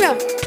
program. 0.00 0.39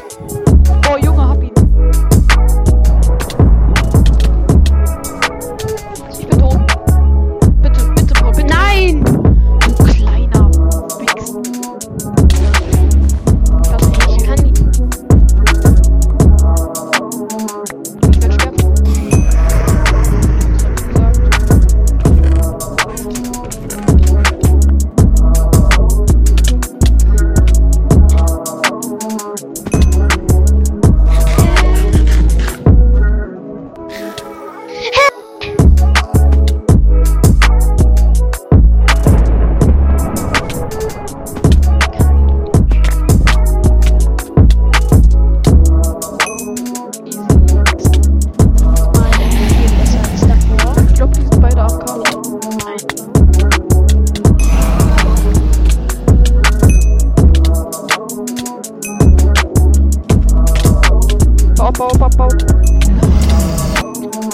Abbau, 61.74 62.06
Abbau. 62.06 62.28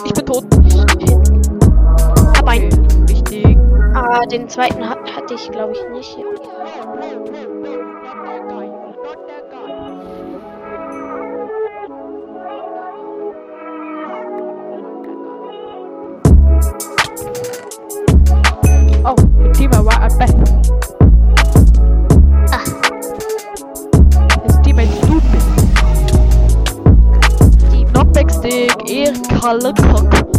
Ich 0.05 0.13
bin 0.13 0.27
tot. 0.27 0.45
Hab 2.37 2.47
einen. 2.47 3.09
Wichtig. 3.09 3.57
Ah, 3.95 4.27
den 4.27 4.47
zweiten 4.47 4.87
hat, 4.87 4.99
hatte 5.17 5.33
ich, 5.35 5.51
glaube 5.51 5.73
ich, 5.73 5.81
nicht. 5.91 6.19
Oh, 19.03 19.17
Thema 19.55 19.87
ear 28.91 29.13
color 29.39 29.73
cook. 29.73 30.30